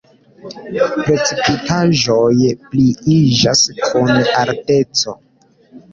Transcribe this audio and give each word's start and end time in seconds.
Precipitaĵoj 1.07 2.33
pliiĝas 2.73 3.63
kun 3.91 4.13
alteco. 4.41 5.19